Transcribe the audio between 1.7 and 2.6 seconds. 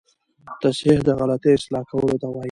کولو ته وايي.